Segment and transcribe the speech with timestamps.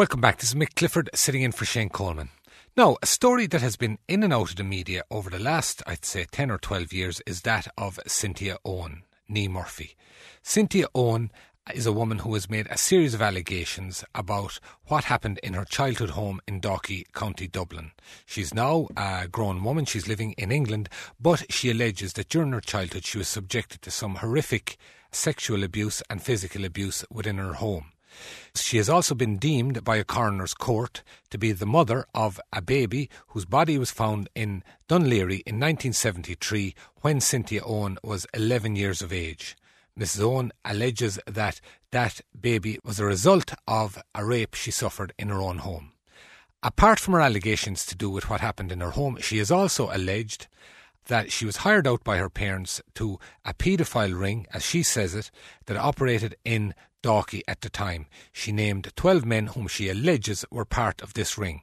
[0.00, 0.38] Welcome back.
[0.38, 2.30] This is Mick Clifford sitting in for Shane Coleman.
[2.74, 5.82] Now, a story that has been in and out of the media over the last,
[5.86, 9.96] I'd say, 10 or 12 years is that of Cynthia Owen, Nee Murphy.
[10.42, 11.30] Cynthia Owen
[11.74, 15.66] is a woman who has made a series of allegations about what happened in her
[15.66, 17.90] childhood home in Dalkey, County Dublin.
[18.24, 20.88] She's now a grown woman, she's living in England,
[21.20, 24.78] but she alleges that during her childhood she was subjected to some horrific
[25.12, 27.92] sexual abuse and physical abuse within her home.
[28.54, 32.60] She has also been deemed by a coroner's court to be the mother of a
[32.60, 39.02] baby whose body was found in Laoghaire in 1973 when Cynthia Owen was 11 years
[39.02, 39.56] of age.
[39.98, 40.22] Mrs.
[40.22, 45.40] Owen alleges that that baby was a result of a rape she suffered in her
[45.40, 45.92] own home.
[46.62, 49.90] Apart from her allegations to do with what happened in her home, she has also
[49.92, 50.46] alleged
[51.06, 55.14] that she was hired out by her parents to a paedophile ring, as she says
[55.14, 55.30] it,
[55.66, 58.06] that operated in Dalkey at the time.
[58.32, 61.62] She named 12 men whom she alleges were part of this ring.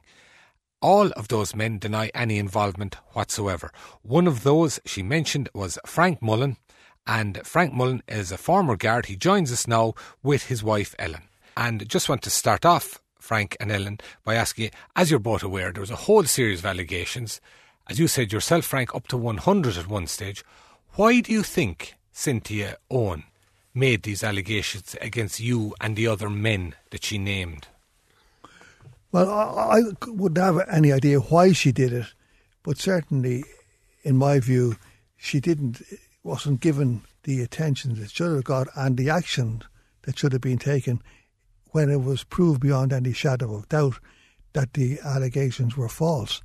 [0.80, 3.72] All of those men deny any involvement whatsoever.
[4.02, 6.56] One of those she mentioned was Frank Mullen,
[7.06, 9.06] and Frank Mullen is a former guard.
[9.06, 11.22] He joins us now with his wife Ellen.
[11.56, 15.42] And just want to start off, Frank and Ellen, by asking you, as you're both
[15.42, 17.40] aware, there was a whole series of allegations.
[17.88, 20.44] As you said yourself, Frank, up to 100 at one stage.
[20.94, 23.24] Why do you think Cynthia Owen
[23.74, 27.68] made these allegations against you and the other men that she named?
[29.12, 32.06] Well, I, I wouldn't have any idea why she did it,
[32.62, 33.44] but certainly,
[34.02, 34.76] in my view,
[35.16, 35.82] she didn't
[36.22, 39.62] wasn't given the attention that should have got and the action
[40.02, 41.00] that should have been taken
[41.70, 43.98] when it was proved beyond any shadow of doubt
[44.52, 46.42] that the allegations were false.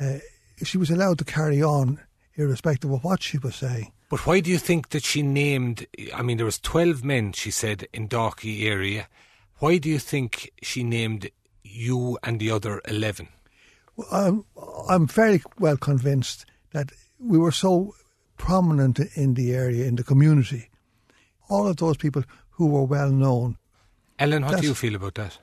[0.00, 0.18] Uh,
[0.62, 2.00] she was allowed to carry on
[2.34, 3.92] irrespective of what she was saying.
[4.08, 5.86] But why do you think that she named?
[6.14, 7.32] I mean, there was twelve men.
[7.32, 9.08] She said in Dalkey area.
[9.58, 11.30] Why do you think she named
[11.62, 13.28] you and the other eleven?
[13.96, 14.44] Well, I'm,
[14.88, 17.94] I'm fairly well convinced that we were so
[18.36, 20.70] prominent in the area, in the community.
[21.50, 23.58] All of those people who were well known.
[24.18, 25.38] Ellen, what do you feel about that?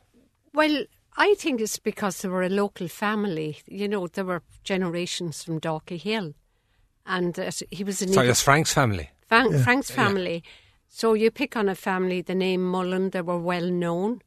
[0.54, 0.86] Well,
[1.18, 3.58] I think it's because they were a local family.
[3.68, 6.34] You know, there were generations from Dalkey Hill
[7.06, 8.08] and uh, he was a.
[8.08, 9.10] Sorry, it's Frank's family.
[9.28, 9.64] Frank, yeah.
[9.64, 10.44] Frank's family.
[10.44, 10.52] Yeah.
[10.90, 14.22] So you pick on a family, the name Mullen, they were well known,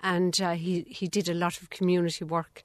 [0.00, 2.62] and uh, he he did a lot of community work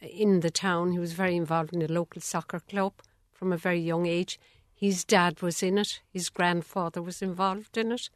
[0.00, 0.92] in the town.
[0.92, 2.94] He was very involved in the local soccer club
[3.32, 4.38] from a very young age.
[4.74, 6.00] His dad was in it.
[6.12, 8.10] His grandfather was involved in it.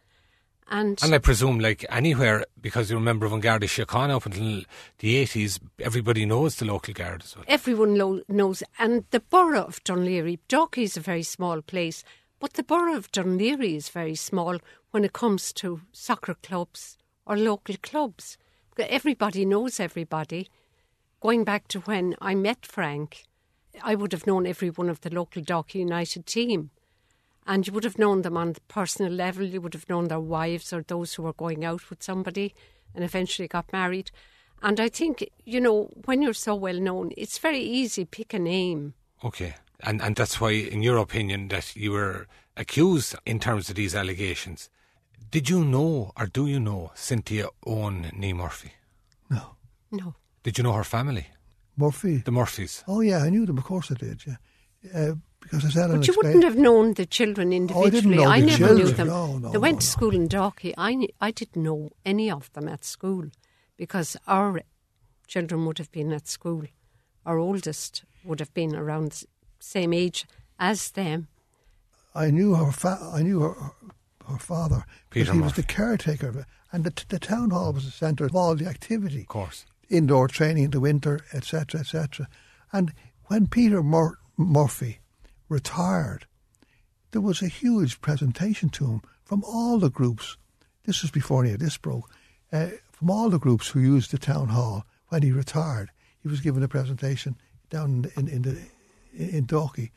[0.71, 4.63] And, and I presume, like anywhere, because you remember when Garda Síochána up until
[4.99, 7.45] the 80s, everybody knows the local guard as well.
[7.49, 8.63] Everyone lo- knows.
[8.79, 12.03] And the borough of Dún Laoghaire, is a very small place,
[12.41, 14.59] but the borough of Laoghaire is very small
[14.91, 18.39] when it comes to soccer clubs or local clubs.
[18.79, 20.49] Everybody knows everybody.
[21.21, 23.25] Going back to when I met Frank,
[23.83, 26.71] I would have known every one of the local Dalkey United team
[27.47, 29.45] and you would have known them on the personal level.
[29.45, 32.55] You would have known their wives or those who were going out with somebody
[32.95, 34.11] and eventually got married.
[34.63, 38.39] And I think, you know, when you're so well known, it's very easy pick a
[38.39, 38.95] name.
[39.23, 39.55] Okay.
[39.81, 43.95] And and that's why, in your opinion, that you were accused in terms of these
[43.95, 44.71] allegations.
[45.31, 48.73] Did you know or do you know Cynthia Owen Nee Murphy?
[49.29, 49.57] No.
[49.91, 50.15] No.
[50.45, 51.27] Did you know her family?
[51.77, 52.19] Murphy?
[52.19, 52.85] The Murphys.
[52.87, 53.59] Oh, yeah, I knew them.
[53.59, 54.37] Of course I did, yeah.
[54.95, 58.19] Uh, because as Ellen But you wouldn't have known the children individually.
[58.19, 58.79] Oh, I, I never children.
[58.79, 59.07] knew them.
[59.09, 60.75] No, no, they went no, to school in Dalkey.
[60.77, 63.31] I, I didn't know any of them at school
[63.77, 64.63] because our
[65.27, 66.65] children would have been at school.
[67.25, 69.27] Our oldest would have been around the
[69.61, 70.27] same age
[70.59, 71.29] as them.
[72.15, 72.73] I knew her.
[72.73, 73.55] Fa- I knew her,
[74.29, 77.73] her father Peter because he was the caretaker of it, and the, the town hall
[77.73, 79.21] was the centre of all the activity.
[79.21, 79.67] Of course.
[79.91, 82.29] Indoor training in the winter, etc., etc.
[82.73, 82.93] And
[83.27, 85.01] when Peter Mur- Murphy
[85.49, 86.27] retired,
[87.11, 90.37] there was a huge presentation to him from all the groups.
[90.85, 92.11] This was before any of this broke.
[92.53, 95.91] Uh, from all the groups who used the town hall when he retired,
[96.23, 97.37] he was given a presentation
[97.71, 98.59] down in in, the
[99.15, 99.91] in Dalkey,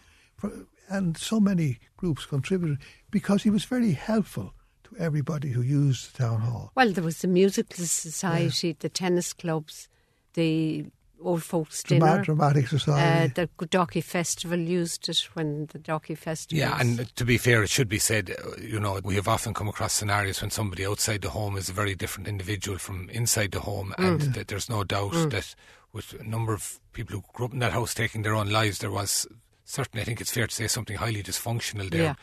[0.89, 2.79] and so many groups contributed
[3.11, 6.71] because he was very helpful to everybody who used the town hall.
[6.75, 8.73] Well, there was the musical society, yeah.
[8.79, 9.89] the tennis clubs,
[10.33, 10.85] the
[11.21, 12.21] old folks dinner.
[12.21, 13.39] Dramatic Society.
[13.41, 16.59] Uh, the Dalkey Festival used it when the Dalkey Festival.
[16.59, 19.53] Yeah, and to be fair, it should be said, uh, you know, we have often
[19.53, 23.51] come across scenarios when somebody outside the home is a very different individual from inside
[23.51, 24.07] the home, mm.
[24.07, 25.29] and that there's no doubt mm.
[25.31, 25.55] that
[25.93, 28.79] with a number of people who grew up in that house taking their own lives,
[28.79, 29.27] there was
[29.65, 32.01] certainly, I think it's fair to say, something highly dysfunctional there.
[32.01, 32.15] Yeah.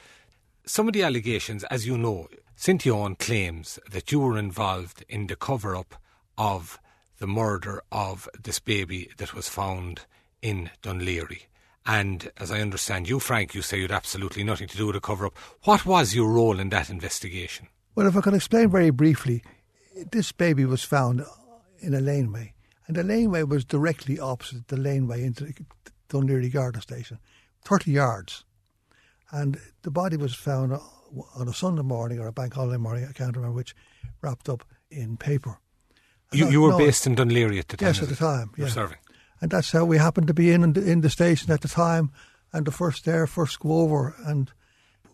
[0.67, 5.27] Some of the allegations, as you know, Cynthia Owen claims that you were involved in
[5.27, 5.97] the cover up
[6.39, 6.79] of
[7.25, 10.03] the murder of this baby that was found
[10.43, 11.47] in Dún Laoghaire.
[11.87, 14.95] And as I understand you, Frank, you say you had absolutely nothing to do with
[14.95, 15.39] the cover up.
[15.63, 17.69] What was your role in that investigation?
[17.95, 19.43] Well, if I can explain very briefly,
[20.13, 21.25] this baby was found
[21.79, 22.53] in a laneway,
[22.87, 25.45] and the laneway was directly opposite the laneway into
[26.11, 27.19] Dún Laoghaire Garda Station,
[27.65, 28.45] 30 yards.
[29.31, 33.13] And the body was found on a Sunday morning or a bank holiday morning, I
[33.13, 33.75] can't remember which,
[34.21, 35.59] wrapped up in paper.
[36.35, 37.87] You, you were no, based in Dún Laoghaire at the time?
[37.87, 38.51] Yes, at the time.
[38.57, 38.69] Yeah.
[38.69, 38.99] serving.
[39.41, 41.69] And that's how we happened to be in, in the, in the station at the
[41.69, 42.11] time,
[42.53, 44.15] and the first there, first go over.
[44.25, 44.51] And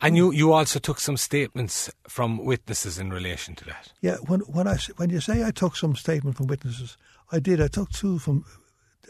[0.02, 3.92] and you, you also took some statements from witnesses in relation to that.
[4.00, 6.96] Yeah, when when I when you say I took some statement from witnesses,
[7.30, 7.60] I did.
[7.60, 8.44] I took two from,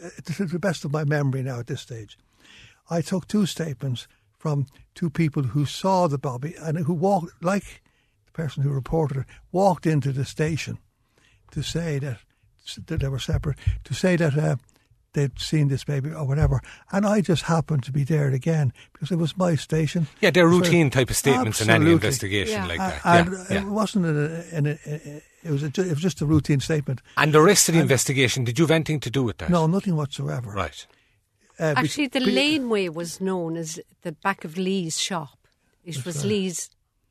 [0.03, 2.17] uh, to the best of my memory now at this stage,
[2.89, 4.65] I took two statements from
[4.95, 7.81] two people who saw the Bobby and who walked, like
[8.25, 10.79] the person who reported it, walked into the station
[11.51, 12.17] to say that,
[12.87, 14.55] that they were separate, to say that uh,
[15.13, 16.61] they'd seen this baby or whatever.
[16.91, 20.07] And I just happened to be there again because it was my station.
[20.21, 21.75] Yeah, they're routine so, type of statements absolutely.
[21.75, 22.65] in any investigation yeah.
[22.65, 23.01] like that.
[23.05, 26.59] And yeah, it wasn't a, a, a, it was a, it was just a routine
[26.59, 27.01] statement.
[27.17, 29.49] And the rest of the and, investigation, did you have anything to do with that?
[29.49, 30.51] No, nothing whatsoever.
[30.51, 30.85] Right.
[31.59, 35.37] Uh, Actually, the be, laneway was known as the back of Lee's shop.
[35.83, 36.25] It was right.
[36.25, 36.69] Lee's,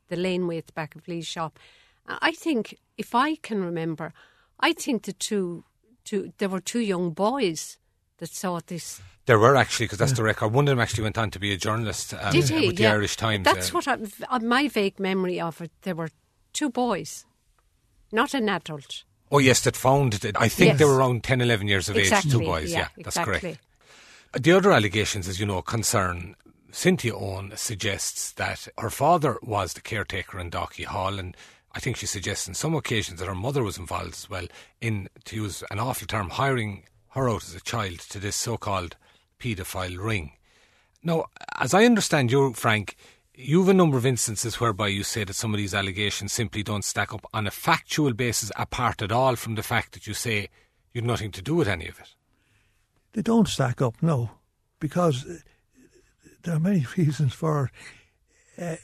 [0.09, 1.59] the laneway at the back of Lee's shop.
[2.07, 4.13] I think, if I can remember,
[4.59, 5.63] I think the two,
[6.03, 7.77] two there were two young boys
[8.17, 9.01] that saw this.
[9.25, 10.17] There were actually, because that's yeah.
[10.17, 10.53] the record.
[10.53, 12.67] One of them actually went on to be a journalist um, Did he?
[12.67, 12.93] with the yeah.
[12.93, 13.45] Irish Times.
[13.45, 13.97] That's uh, what I,
[14.29, 15.71] uh, my vague memory of it.
[15.81, 16.09] There were
[16.53, 17.25] two boys,
[18.11, 19.03] not an adult.
[19.31, 20.35] Oh yes, that found it.
[20.37, 20.79] I think yes.
[20.79, 22.37] they were around 10, 11 years of exactly, age.
[22.37, 22.71] Two boys.
[22.71, 23.39] Yeah, yeah that's exactly.
[23.39, 23.59] correct.
[24.43, 26.35] The other allegations, as you know, concern
[26.71, 31.35] Cynthia Owen suggests that her father was the caretaker in Dalkey Hall, and
[31.73, 34.47] I think she suggests on some occasions that her mother was involved as well
[34.81, 38.95] in, to use an awful term, hiring her out as a child to this so-called
[39.39, 40.33] paedophile ring.
[41.03, 41.25] Now,
[41.59, 42.95] as I understand you, Frank,
[43.33, 46.63] you have a number of instances whereby you say that some of these allegations simply
[46.63, 50.13] don't stack up on a factual basis, apart at all from the fact that you
[50.13, 50.49] say
[50.93, 52.13] you've nothing to do with any of it.
[53.13, 54.31] They don't stack up, no,
[54.79, 55.37] because uh,
[56.43, 57.71] there are many reasons for
[58.57, 58.63] it.
[58.63, 58.75] Uh,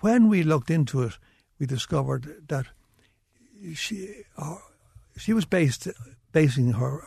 [0.00, 1.18] when we looked into it,
[1.58, 2.66] we discovered that
[3.74, 4.56] she uh,
[5.16, 5.88] she was based
[6.32, 7.02] basing her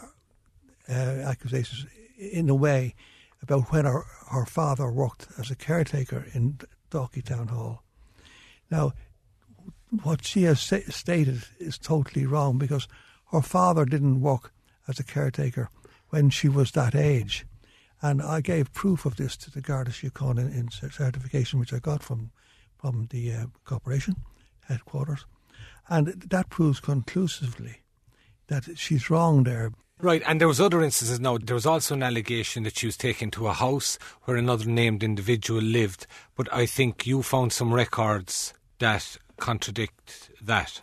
[0.89, 1.85] uh, accusations
[2.17, 2.95] in a way
[3.41, 6.57] about when her, her father worked as a caretaker in
[6.91, 7.83] Dalkey Town Hall.
[8.71, 8.93] Now,
[10.03, 12.87] what she has stated is totally wrong because
[13.31, 14.51] her father didn't work
[14.87, 15.69] as a caretaker
[16.09, 17.45] when she was that age.
[18.01, 21.79] And I gave proof of this to the Garda Síochána in, in certification, which I
[21.79, 22.31] got from,
[22.77, 24.15] from the uh, corporation
[24.69, 25.25] headquarters.
[25.89, 27.81] And that proves conclusively
[28.47, 29.71] that she's wrong there.
[30.01, 31.19] Right, and there was other instances.
[31.19, 34.65] Now, there was also an allegation that she was taken to a house where another
[34.65, 40.81] named individual lived, but I think you found some records that contradict that.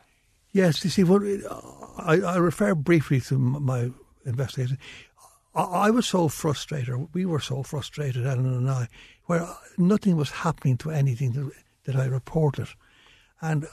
[0.52, 1.22] Yes, you see, what
[1.98, 3.90] I, I refer briefly to my
[4.26, 4.78] investigation.
[5.54, 8.88] I was so frustrated, we were so frustrated, Ellen and I,
[9.24, 9.48] where
[9.78, 11.50] nothing was happening to anything that,
[11.84, 12.68] that I reported.
[13.40, 13.66] And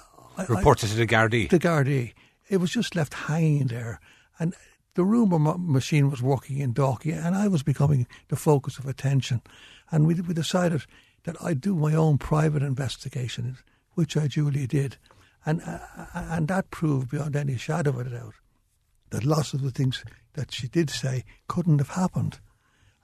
[0.50, 1.50] reported I, to the Gardaí?
[1.50, 2.13] The Gardaí.
[2.50, 4.00] It was just left hanging there.
[4.39, 4.56] And
[4.95, 9.42] the rumour machine was working in Dalkey, and I was becoming the focus of attention.
[9.92, 10.83] And we, we decided
[11.23, 13.57] that I'd do my own private investigation,
[13.94, 14.97] which I duly did.
[15.45, 15.80] And, uh,
[16.14, 18.35] and that proved beyond any shadow of a doubt
[19.09, 22.40] that lots of the things that she did say couldn't have happened.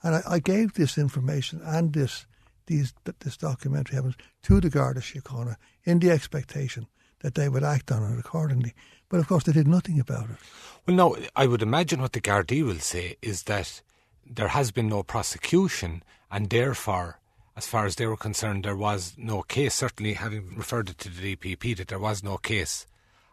[0.01, 2.25] And I, I gave this information and this
[2.69, 6.87] these this documentary evidence to the Garda Síochána in the expectation
[7.19, 8.73] that they would act on it accordingly.
[9.09, 10.37] But of course, they did nothing about it.
[10.85, 13.81] Well, no, I would imagine what the Gardaí will say is that
[14.25, 17.19] there has been no prosecution, and therefore,
[17.57, 19.73] as far as they were concerned, there was no case.
[19.73, 22.85] Certainly, having referred it to the DPP, that there was no case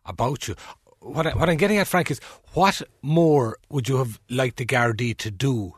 [0.05, 0.57] about you
[1.01, 2.21] what, I, what I'm getting at, Frank, is
[2.55, 5.75] what more would you have liked the Gardaí to do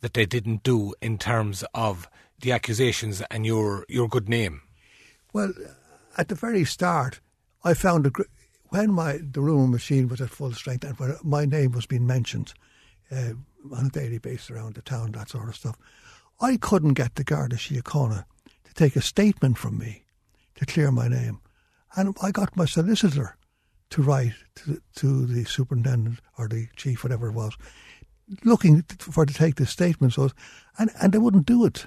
[0.00, 2.08] that they didn't do in terms of
[2.42, 4.62] the accusations and your your good name?
[5.32, 5.52] Well,
[6.16, 7.20] at the very start,
[7.64, 8.10] I found a,
[8.68, 12.06] when my the rumour machine was at full strength and when my name was being
[12.06, 12.52] mentioned
[13.10, 13.32] uh,
[13.74, 15.76] on a daily basis around the town, that sort of stuff,
[16.40, 18.24] I couldn't get the Garda Síochána
[18.64, 20.04] to take a statement from me
[20.56, 21.40] to clear my name,
[21.96, 23.36] and I got my solicitor
[23.90, 27.56] to write to, to the superintendent or the chief, whatever it was,
[28.44, 30.14] looking for to take this statement.
[30.14, 30.30] So,
[30.78, 31.86] and and they wouldn't do it,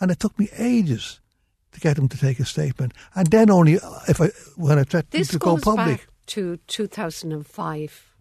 [0.00, 1.20] and it took me ages
[1.72, 4.84] to get him to take a statement, and then only uh, if I when I
[4.84, 5.98] threatened this to go public.
[5.98, 8.14] Back to two thousand and five.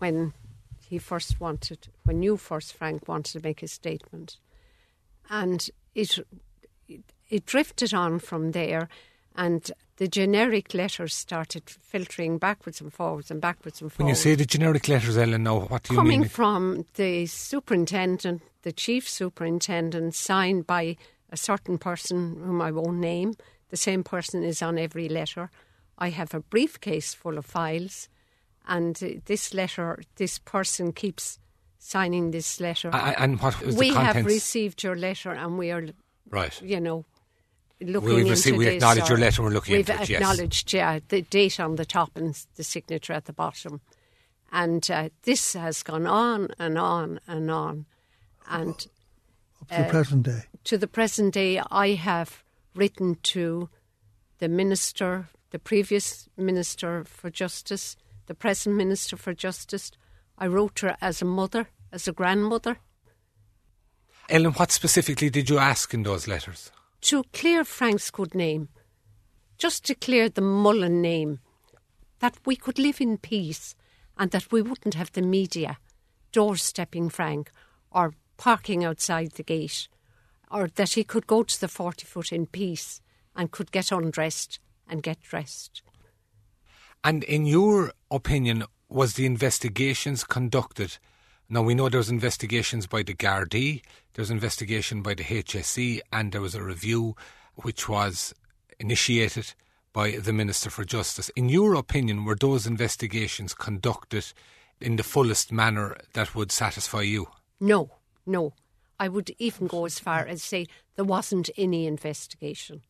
[0.00, 0.32] when
[0.88, 4.38] he first wanted, when you first, Frank, wanted to make a statement.
[5.28, 6.18] And it,
[6.88, 8.88] it, it drifted on from there,
[9.36, 13.98] and the generic letters started filtering backwards and forwards and backwards and forwards.
[13.98, 16.28] When you say the generic letters, Ellen, now what do you Coming mean?
[16.28, 20.96] Coming from the superintendent, the chief superintendent, signed by
[21.30, 23.34] a certain person whom I won't name.
[23.68, 25.50] The same person is on every letter.
[25.98, 28.08] I have a briefcase full of files,
[28.66, 31.38] and uh, this letter, this person keeps
[31.78, 32.90] signing this letter.
[32.92, 35.88] I- and what was we have received your letter, and we are,
[36.30, 36.60] right.
[36.62, 37.04] you know,
[37.80, 39.42] looking We've into We acknowledge your letter.
[39.42, 40.20] We're looking we've into it, yes.
[40.20, 43.80] acknowledged, yeah, the date on the top and the signature at the bottom,
[44.52, 47.86] and uh, this has gone on and on and on,
[48.50, 48.70] and
[49.62, 50.42] Up to the uh, present day.
[50.64, 52.42] to the present day, I have
[52.74, 53.68] written to
[54.38, 59.90] the minister, the previous minister for justice, the present minister for justice.
[60.38, 62.78] I wrote to her as a mother, as a grandmother,
[64.28, 66.70] Ellen, what specifically did you ask in those letters?
[67.00, 68.68] to clear Frank's good name,
[69.58, 71.40] just to clear the Mullen name,
[72.18, 73.74] that we could live in peace
[74.18, 75.78] and that we wouldn't have the media
[76.32, 77.50] doorstepping Frank
[77.90, 79.86] or parking outside the gate,
[80.50, 83.02] or that he could go to the 40 foot in peace
[83.36, 85.82] and could get undressed and get dressed.
[87.04, 90.96] And in your opinion, was the investigations conducted?
[91.50, 93.82] Now we know there was investigations by the Gardaí,
[94.14, 97.16] there was investigation by the HSE, and there was a review
[97.56, 98.34] which was
[98.78, 99.52] initiated
[99.92, 101.28] by the Minister for Justice.
[101.36, 104.32] In your opinion, were those investigations conducted
[104.80, 107.26] in the fullest manner that would satisfy you?
[107.60, 107.90] No,
[108.26, 108.54] no.
[108.98, 112.82] I would even go as far as say there wasn't any investigation.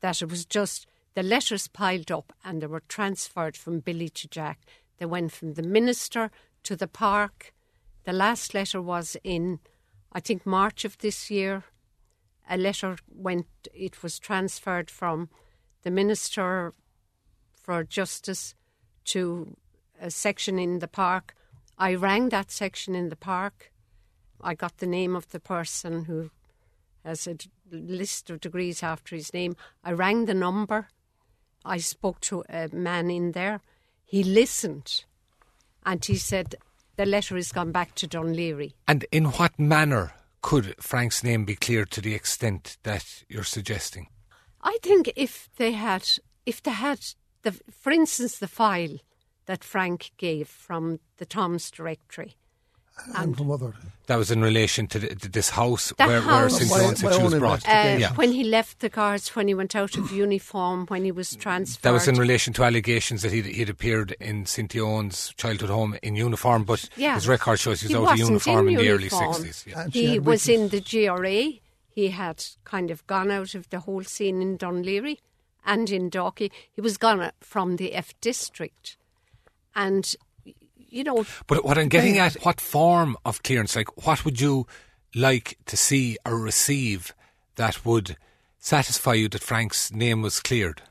[0.00, 4.28] That it was just the letters piled up and they were transferred from Billy to
[4.28, 4.60] Jack.
[4.98, 6.30] They went from the minister
[6.62, 7.52] to the park.
[8.04, 9.58] The last letter was in,
[10.12, 11.64] I think, March of this year.
[12.48, 15.28] A letter went, it was transferred from
[15.82, 16.72] the minister
[17.60, 18.54] for justice
[19.06, 19.56] to
[20.00, 21.34] a section in the park.
[21.76, 23.72] I rang that section in the park.
[24.40, 26.30] I got the name of the person who
[27.04, 27.36] has a
[27.70, 29.56] list of degrees after his name.
[29.84, 30.88] I rang the number.
[31.64, 33.60] I spoke to a man in there.
[34.04, 35.04] He listened
[35.84, 36.54] and he said,
[36.96, 38.72] The letter has gone back to Dún Laoghaire.
[38.86, 44.08] And in what manner could Frank's name be cleared to the extent that you're suggesting?
[44.62, 46.08] I think if they had,
[46.46, 47.00] if they had,
[47.42, 48.98] the, for instance, the file
[49.46, 52.36] that Frank gave from the Thom's directory,
[53.16, 53.74] And from other.
[54.06, 56.96] That was in relation to, the, this house That where, where house- Cynthia My- Owen
[56.96, 57.68] said my she was own brought.
[57.68, 58.12] uh, yeah.
[58.14, 61.82] when he left the guards, when he went out of uniform, when he was transferred.
[61.82, 65.98] That was in relation to allegations that he'd, he'd appeared in Cynthia Owen's childhood home
[66.02, 67.14] in uniform, but Yeah.
[67.16, 69.66] his record shows he was He out of uniform in, in the early 60s.
[69.66, 69.86] Yeah.
[69.92, 71.60] He had was in the GRA.
[71.90, 75.18] He had kind of gone out of the whole scene in Dún Laoghaire
[75.66, 76.50] and in Dalkey.
[76.72, 78.96] He was gone from the F district.
[79.74, 80.14] And,
[80.88, 84.66] you know, But what I'm getting at, what form of clearance, like what would you
[85.14, 87.14] like to see or receive
[87.56, 88.16] that would
[88.58, 90.82] satisfy you that Frank's name was cleared?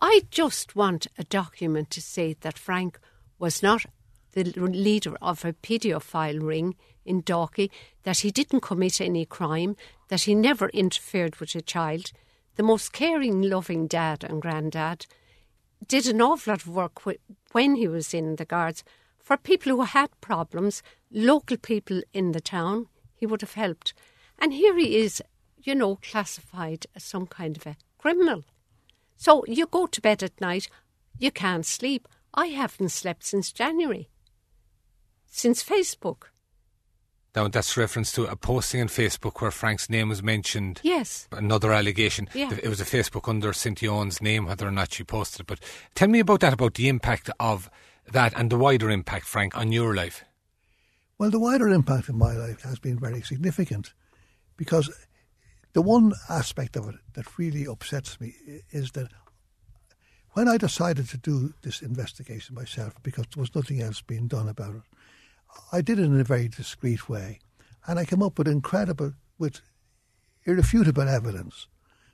[0.00, 2.98] I just want a document to say that Frank
[3.38, 3.86] was not
[4.32, 7.70] the leader of a paedophile ring in Dalkey,
[8.02, 9.76] that he didn't commit any crime,
[10.08, 12.12] that he never interfered with a child.
[12.56, 15.06] The most caring, loving dad and granddad
[15.86, 17.02] did an awful lot of work
[17.52, 18.82] when he was in the guards
[19.26, 22.86] for people who had problems, local people in the town.
[23.16, 23.92] He would have helped.
[24.38, 25.20] And here he is,
[25.64, 28.44] you know, classified as some kind of a criminal.
[29.16, 30.68] So you go to bed at night,
[31.18, 32.06] you can't sleep.
[32.34, 34.08] I haven't slept since January,
[35.26, 36.28] since Facebook.
[37.34, 40.80] Now, that's reference to a posting on Facebook where Frank's name was mentioned.
[40.84, 41.26] Yes.
[41.32, 42.28] Another allegation.
[42.32, 42.52] Yeah.
[42.62, 45.46] It was a Facebook under Cynthia Owen's name, whether or not she posted it.
[45.48, 45.58] But
[45.96, 47.68] tell me about that, about the impact of
[48.12, 50.24] that and the wider impact, Frank, on your life.
[51.18, 53.94] Well, the wider impact in my life has been very significant
[54.56, 54.90] because
[55.72, 58.34] the one aspect of it that really upsets me
[58.70, 59.08] is that
[60.32, 64.48] when I decided to do this investigation myself, because there was nothing else being done
[64.48, 64.82] about it,
[65.72, 67.40] I did it in a very discreet way,
[67.86, 69.62] and I came up with incredible, with
[70.44, 71.66] irrefutable evidence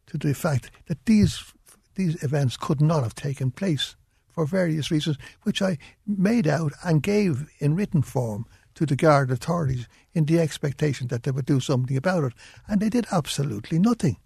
[0.06, 1.52] to the fact that these
[1.94, 3.96] these events could not have taken place
[4.32, 9.30] for various reasons, which I made out and gave in written form to the guard
[9.30, 12.32] authorities in the expectation that they would do something about it,
[12.66, 14.16] and they did absolutely nothing,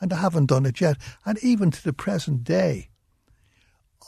[0.00, 2.90] and they haven't done it yet, and even to the present day.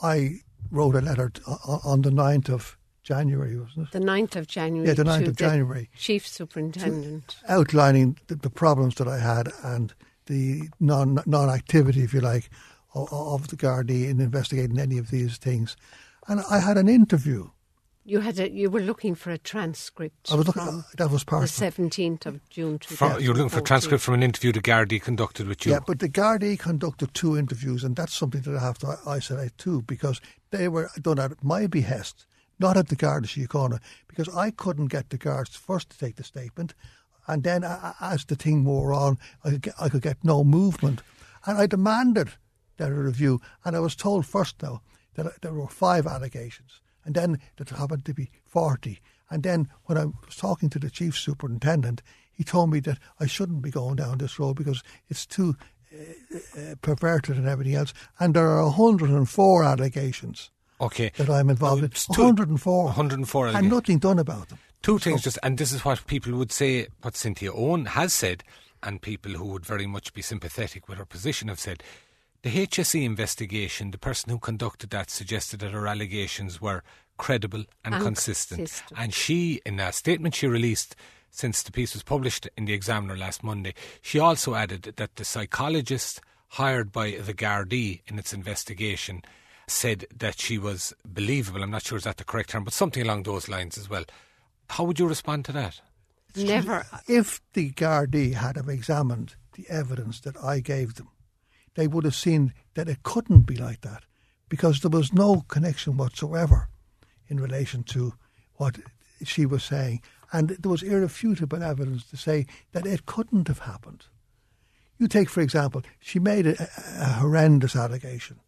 [0.01, 3.91] I wrote a letter t- on the 9th of January, wasn't it?
[3.93, 4.87] The 9th of January.
[4.87, 5.89] Yeah, the 9th to of January.
[5.97, 7.37] Chief Superintendent.
[7.47, 9.93] outlining the, the problems that I had and
[10.27, 12.49] the non non activity, if you like,
[12.97, 15.75] of, of the Gardaí in investigating any of these things.
[16.27, 17.49] And I had an interview.
[18.03, 20.31] You had a, you were looking for a transcript.
[20.31, 20.63] I was looking.
[20.63, 21.51] from that was part of it.
[21.51, 22.79] seventeenth of June.
[22.79, 25.73] From, you were looking for a transcript from an interview the Gardaí conducted with you.
[25.73, 29.57] Yeah, but the Gardaí conducted two interviews, and that's something that I have to isolate
[29.57, 32.25] too, because they were done at my behest,
[32.59, 36.23] not at the Garda Síochána, because I couldn't get the guards first to take the
[36.23, 36.73] statement,
[37.27, 40.23] and then a- a- as the thing wore on, I could get, I could get
[40.23, 41.01] no movement,
[41.45, 42.29] and I demanded
[42.77, 44.81] their review, and I was told first now
[45.15, 49.67] that there were five allegations, and then that there happened to be forty, and then
[49.85, 53.71] when I was talking to the chief superintendent, he told me that I shouldn't be
[53.71, 55.55] going down this road because it's too
[55.93, 57.93] uh, perverted and everything else.
[58.19, 61.11] And there are 104 allegations Okay.
[61.17, 61.85] that I'm involved in.
[61.85, 62.85] It's two- 104.
[62.85, 64.59] 104 And nothing done about them.
[64.83, 68.43] Two things, just and this is what people would say, what Cynthia Owen has said,
[68.83, 71.81] and people who would very much be sympathetic with her position have said.
[72.47, 76.81] The HSE investigation, the person who conducted that suggested that her allegations were
[77.17, 78.59] credible and, And consistent.
[78.59, 78.97] consistent.
[78.97, 80.95] And she, in a statement she released
[81.29, 85.25] since the piece was published in the Examiner last Monday, she also added that the
[85.25, 89.23] psychologist hired by the Gardaí in its investigation
[89.67, 91.61] said that she was believable.
[91.61, 94.05] I'm not sure is that the correct term, but something along those lines as well.
[94.69, 95.81] How would you respond to that?
[96.33, 96.85] Never.
[97.09, 101.09] If the Gardaí had have examined the evidence that I gave them,
[101.77, 104.03] they would have seen that it couldn't be like that
[104.49, 106.69] because there was no connection whatsoever
[107.27, 108.15] in relation to
[108.55, 108.79] what
[109.23, 110.01] she was saying.
[110.33, 114.05] And there was irrefutable evidence to say that it couldn't have happened.
[114.97, 116.67] You take, for example, she made a,
[116.99, 118.39] a horrendous allegation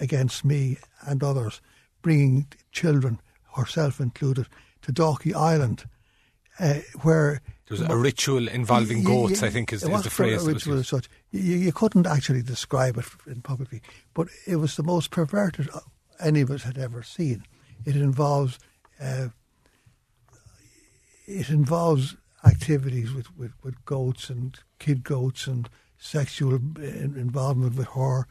[0.00, 1.60] against me and others,
[2.00, 3.20] bringing children,
[3.56, 4.46] herself included,
[4.80, 5.84] to Dalkey Island,
[6.58, 10.42] uh, where There was a ritual involving goats, I think is, is the phrase.
[10.42, 11.08] a that was ritual as such.
[11.30, 13.80] You, you couldn't actually describe it in publicly,
[14.14, 15.68] but it was the most perverted
[16.18, 17.44] any of us had ever seen.
[17.86, 18.58] It involves
[19.00, 19.28] uh,
[21.26, 27.88] it involves activities with, with, with goats and kid goats and sexual uh, involvement with
[27.88, 28.26] her.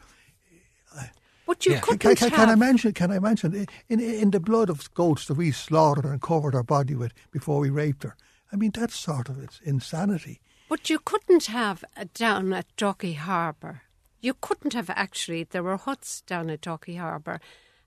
[1.50, 1.80] But you Yeah.
[1.80, 2.38] couldn't Can, can, have.
[2.38, 2.92] can I mention?
[2.92, 6.62] Can I mention in in the blood of goats that we slaughtered and covered her
[6.62, 8.14] body with before we raped her?
[8.52, 10.40] I mean, that's sort of it's insanity.
[10.68, 13.82] But you couldn't have uh, down at Dalkey Harbour.
[14.20, 15.42] You couldn't have actually.
[15.42, 17.40] There were huts down at Dalkey Harbour,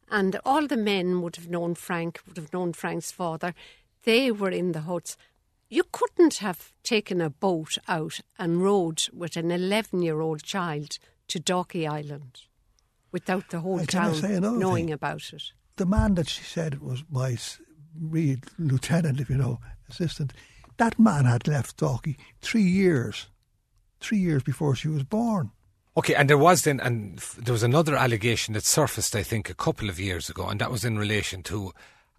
[0.09, 3.53] and all the men would have known Frank, would have known Frank's father.
[4.03, 5.15] They were in the huts.
[5.69, 10.99] You couldn't have taken a boat out and rowed with an 11 year old child
[11.29, 12.41] to Dalkey Island
[13.13, 14.19] without the whole And town
[14.59, 14.93] knowing thing?
[14.93, 15.43] about it.
[15.77, 17.61] the man that she said was my s-
[17.97, 20.33] real lieutenant, if you know, assistant,
[20.77, 23.27] that man had left Dalkey three years,
[24.01, 25.51] three years before she was born.
[25.95, 29.49] Okay, and there was then, and f- there was another allegation that surfaced, I think,
[29.49, 31.71] a couple of years ago, and that was in relation to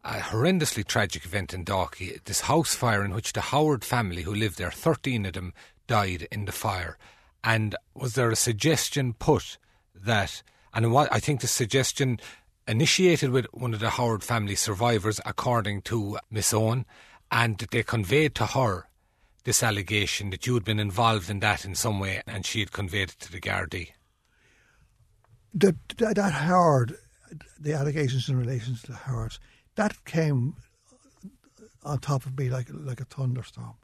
[0.05, 4.35] a horrendously tragic event in Dalkey, this house fire in which the Howard family who
[4.35, 5.53] lived there, 13 of them,
[5.89, 6.97] died in the fire.
[7.43, 9.59] And was there a suggestion put
[9.95, 10.43] that,
[10.75, 12.19] and what I think the suggestion
[12.67, 16.85] initiated with one of the Howard family survivors, according to Miss Owen,
[17.31, 18.89] and they conveyed to her
[19.45, 22.73] this allegation that you had been involved in that in some way and she had
[22.73, 23.91] conveyed it to the Gardaí.
[25.53, 26.97] That, that, Howard,
[27.61, 29.39] the allegations in relation to the Howards,
[29.77, 30.55] that came
[31.85, 33.75] on top of me like like a thunderstorm.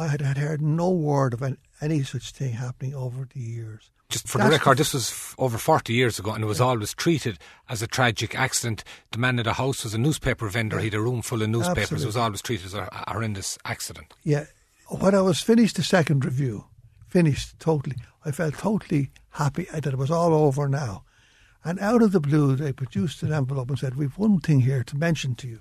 [0.00, 3.90] I had, had heard no word of any, any such thing happening over the years.
[4.08, 6.94] Just for the record, this was f- over 40 years ago and it was always
[6.94, 8.82] treated as a tragic accident.
[9.12, 10.78] The man in the house was a newspaper vendor.
[10.78, 12.02] He had a room full of newspapers.
[12.02, 14.14] It was always treated as a, a horrendous accident.
[14.24, 14.46] Yeah.
[14.88, 16.64] When I was finished the second review,
[17.06, 21.04] finished totally, I felt totally happy that it was all over now.
[21.62, 24.82] And out of the blue, they produced an envelope and said, We've one thing here
[24.82, 25.60] to mention to you.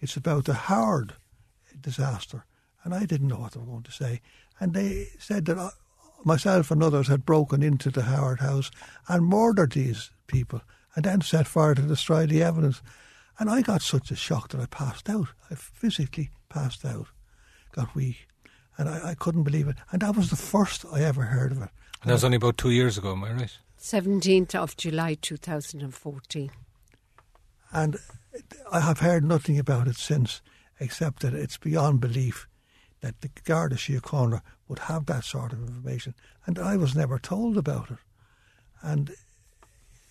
[0.00, 1.12] It's about the Howard
[1.78, 2.46] disaster.
[2.86, 4.20] And I didn't know what they were going to say.
[4.60, 5.70] And they said that I,
[6.24, 8.70] myself and others had broken into the Howard house
[9.08, 10.60] and murdered these people
[10.94, 12.82] and then set fire to destroy the evidence.
[13.40, 15.26] And I got such a shock that I passed out.
[15.50, 17.08] I physically passed out,
[17.72, 18.28] got weak.
[18.78, 19.78] And I, I couldn't believe it.
[19.90, 21.70] And that was the first I ever heard of it.
[22.02, 23.58] And that was only about two years ago, am I right?
[23.80, 26.52] 17th of July 2014.
[27.72, 27.96] And
[28.70, 30.40] I have heard nothing about it since,
[30.78, 32.46] except that it's beyond belief
[33.06, 36.14] that the Garda Síochána would have that sort of information.
[36.44, 37.98] And I was never told about it.
[38.82, 39.12] And,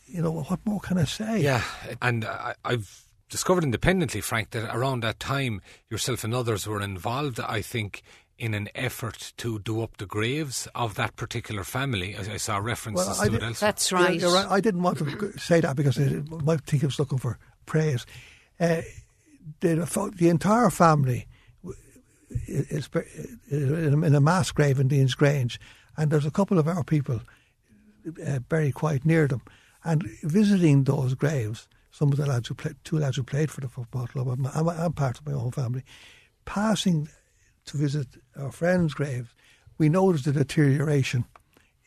[0.06, 1.42] you know, what more can I say?
[1.42, 1.62] Yeah,
[2.02, 7.40] and I, I've discovered independently, Frank, that around that time yourself and others were involved,
[7.40, 8.02] I think,
[8.38, 12.16] in an effort to do up the graves of that particular family.
[12.16, 13.68] I, I saw references Well, I to did- it elsewhere.
[13.72, 14.20] That's right.
[14.20, 14.48] You're right.
[14.50, 18.06] I didn't want to say that because I might think I was looking for praise.
[18.60, 18.82] Uh,
[19.60, 21.28] the, the entire family
[22.48, 25.58] in a mass grave in Deansgrange,
[25.98, 27.22] and there's a couple of our people
[28.26, 29.42] uh, buried quite near them.
[29.84, 33.62] And visiting those graves, some of the lads who played, two lads who played for
[33.62, 35.84] the football club, I'm, I'm, I'm part of my own family,
[36.46, 37.08] passing
[37.66, 39.34] to visit our friend's grave,
[39.78, 41.26] we noticed the deterioration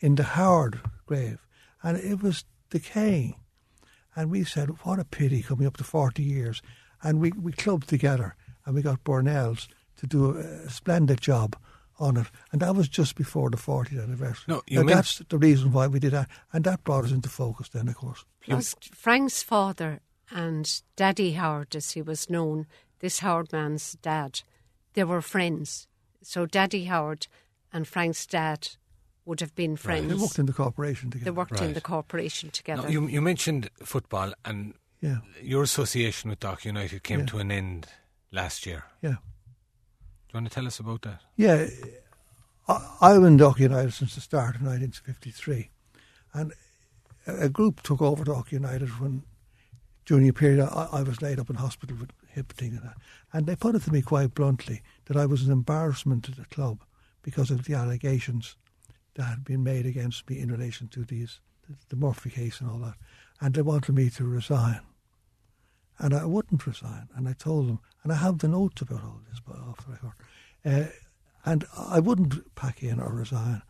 [0.01, 1.47] in the Howard grave,
[1.83, 3.37] and it was decaying.
[4.15, 6.61] And we said, what a pity coming up to 40 years.
[7.03, 8.35] And we, we clubbed together
[8.67, 11.55] and we got Burnell's to do a, a splendid job
[12.01, 12.27] on it.
[12.53, 14.45] And that was just before the 40th anniversary.
[14.49, 16.29] No, you Now, meant- that's the reason why we did that.
[16.53, 18.25] And that brought us into focus then, of course.
[18.41, 22.67] Plus, Frank's father and Daddy Howard, as he was known,
[23.01, 24.43] this Howard man's dad,
[24.95, 25.87] they were friends.
[26.23, 27.27] So Daddy Howard
[27.73, 28.69] and Frank's dad
[29.25, 30.09] would have been friends.
[30.09, 31.31] They worked in the corporation together.
[31.31, 31.51] They together.
[31.55, 32.83] worked in the corporation together.
[32.85, 37.27] Now, you, you mentioned football, and Yeah, your association with Dalkey United came Yeah.
[37.27, 37.87] to an end
[38.33, 38.85] last year.
[39.03, 39.17] yeah.
[40.29, 41.23] Do you want to tell us about that?
[41.37, 41.69] Yeah,
[42.69, 45.71] I've been Dalkey United since the start of 1953,
[46.35, 46.53] and
[47.27, 49.23] a, group took over Dalkey United when,
[50.05, 52.97] during a period I, I was laid up in hospital with hip thing and that,
[53.33, 56.45] and they put it to me quite bluntly that I was an embarrassment to the
[56.45, 56.85] club
[57.23, 58.57] because of the allegations
[59.15, 62.69] that had been made against me in relation to these the, the Murphy case and
[62.71, 62.97] all that,
[63.41, 64.81] and they wanted me to resign.
[65.99, 67.09] And I wouldn't resign.
[67.15, 69.93] And I told them, and I have the notes about all this, but off the
[69.93, 70.13] record.
[70.65, 70.93] Uh,
[71.45, 73.63] and I wouldn't pack in or resign.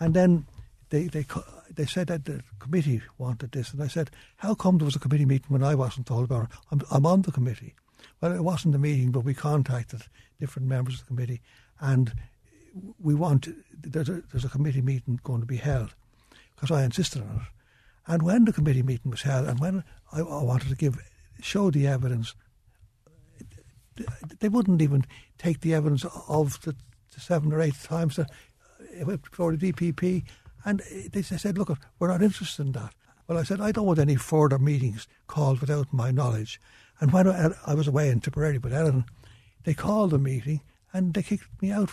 [0.00, 0.46] And then
[0.90, 1.26] they they
[1.70, 5.00] they said that the committee wanted this, and I said, "How come there was a
[5.00, 6.50] committee meeting when I wasn't told about it?
[6.70, 7.74] I'm, I'm on the committee."
[8.20, 10.02] Well, it wasn't a meeting, but we contacted
[10.40, 11.42] different members of the committee,
[11.80, 12.12] and
[12.98, 15.94] we want there's a there's a committee meeting going to be held
[16.54, 17.42] because I insisted on it.
[18.06, 20.98] And when the committee meeting was held, and when I, I wanted to give
[21.40, 22.34] show the evidence,
[24.40, 25.04] they wouldn't even
[25.38, 26.74] take the evidence of the,
[27.14, 28.30] the seven or eight times that
[28.92, 30.24] it went before the DPP,
[30.64, 32.94] and they said, "Look, we're not interested in that."
[33.26, 36.60] Well, I said, "I don't want any further meetings called without my knowledge."
[37.00, 39.04] And when I, was away in Tipperary with Ellen,
[39.64, 41.90] they called a meeting and they kicked me out.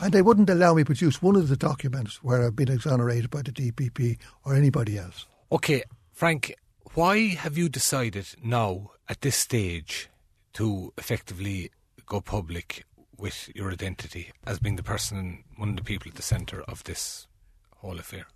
[0.00, 3.30] And they wouldn't allow me to produce one of the documents where I've been exonerated
[3.30, 5.26] by the DPP or anybody else.
[5.52, 5.82] Okay,
[6.12, 6.54] Frank,
[6.94, 10.08] why have you decided now at this stage
[10.54, 11.70] to effectively
[12.06, 12.84] go public
[13.16, 16.82] with your identity as being the person, one of the people at the centre of
[16.84, 17.26] this
[17.76, 18.26] whole affair?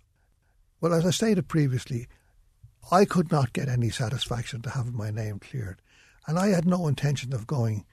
[0.79, 2.07] Well, as I stated previously,
[2.91, 5.81] I could not get any satisfaction to having my name cleared,
[6.27, 7.85] and I had no intention of going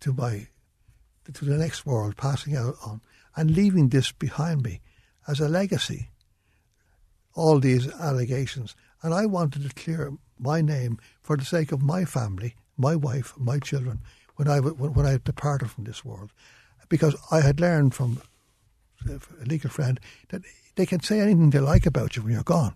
[0.00, 0.48] to my
[1.32, 3.00] to the next world, passing out on
[3.36, 4.80] and leaving this behind me
[5.28, 6.10] as a legacy.
[7.34, 12.04] All these allegations, and I wanted to clear my name for the sake of my
[12.04, 14.00] family, my wife, my children,
[14.36, 16.32] when I w- when I departed from this world,
[16.88, 18.20] because I had learned from
[19.08, 20.42] a legal friend that
[20.76, 22.74] they can say anything they like about you when you're gone,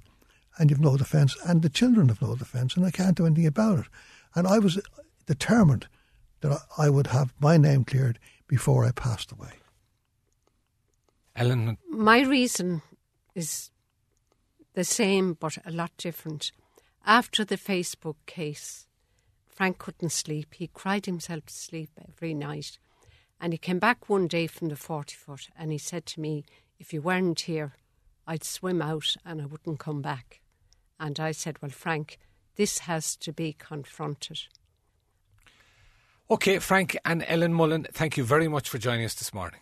[0.58, 3.46] and you've no defence, and the children have no defence, and I can't do anything
[3.46, 3.86] about it.
[4.34, 4.78] And I was
[5.26, 5.86] determined
[6.40, 9.54] that I- I would have my name cleared before I passed away.
[11.34, 12.82] Ellen, My reason
[13.34, 13.70] is
[14.76, 16.52] the same but a lot different.
[17.04, 18.86] After the Facebook case,
[19.48, 20.54] Frank couldn't sleep.
[20.54, 22.78] He cried himself to sleep every night.
[23.40, 26.44] And he came back one day from the 40 foot and he said to me,
[26.78, 27.72] If you weren't here,
[28.26, 30.40] I'd swim out and I wouldn't come back.
[31.00, 32.18] And I said, Well, Frank,
[32.56, 34.40] this has to be confronted.
[36.30, 39.60] Okay, Frank and Ellen Mullen, thank you very much for joining us this morning.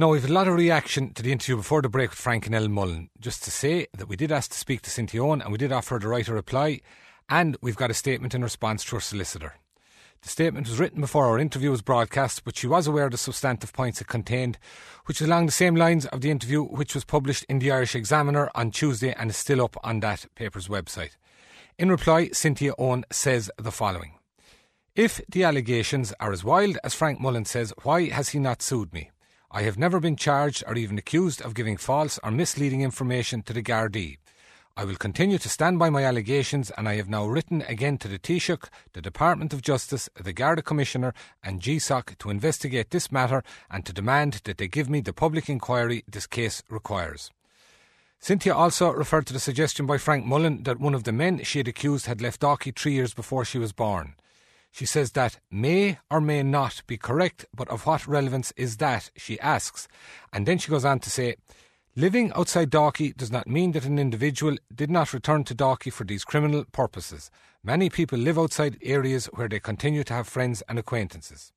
[0.00, 2.46] Now, we've had a lot of reaction to the interview before the break with Frank
[2.46, 3.10] and Ellen Mullen.
[3.20, 5.72] Just to say that we did ask to speak to Cynthia Owen and we did
[5.72, 6.80] offer her to write a reply,
[7.28, 9.56] and we've got a statement in response to her solicitor.
[10.22, 13.18] The statement was written before our interview was broadcast, but she was aware of the
[13.18, 14.56] substantive points it contained,
[15.04, 17.94] which is along the same lines of the interview which was published in the Irish
[17.94, 21.18] Examiner on Tuesday and is still up on that paper's website.
[21.78, 24.14] In reply, Cynthia Owen says the following.
[24.96, 28.94] If the allegations are as wild as Frank Mullen says, why has he not sued
[28.94, 29.10] me?
[29.52, 33.52] I have never been charged or even accused of giving false or misleading information to
[33.52, 34.18] the Gardaí.
[34.76, 38.08] I will continue to stand by my allegations and I have now written again to
[38.08, 43.42] the Taoiseach, the Department of Justice, the Garda Commissioner and GSOC to investigate this matter
[43.68, 47.32] and to demand that they give me the public inquiry this case requires.
[48.20, 51.58] Cynthia also referred to the suggestion by Frank Mullen that one of the men she
[51.58, 54.14] had accused had left Dalkey three years before she was born.
[54.70, 59.10] She says that may or may not be correct, but of what relevance is that,
[59.16, 59.88] she asks.
[60.32, 61.36] And then she goes on to say,
[61.96, 66.04] Living outside Dalkey does not mean that an individual did not return to Dalkey for
[66.04, 67.32] these criminal purposes.
[67.64, 71.52] Many people live outside areas where they continue to have friends and acquaintances.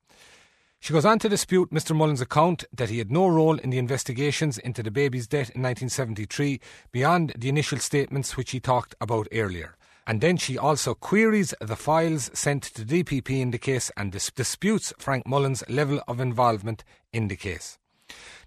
[0.79, 1.95] She goes on to dispute Mr.
[1.95, 5.61] Mullen's account that he had no role in the investigations into the baby's death in
[5.61, 6.59] 1973
[6.91, 9.77] beyond the initial statements which he talked about earlier.
[10.05, 14.31] And then she also queries the files sent to DPP in the case and dis-
[14.31, 17.77] disputes Frank Mullen's level of involvement in the case.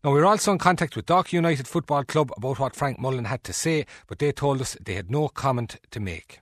[0.05, 3.25] Now, we were also in contact with Dalkey United Football Club about what Frank Mullen
[3.25, 6.41] had to say, but they told us they had no comment to make.